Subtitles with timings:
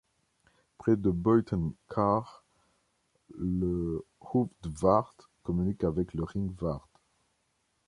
[0.79, 2.25] Près de Buitenkaag,
[3.37, 6.89] le Hoofdvaart communique avec le Ringvaart.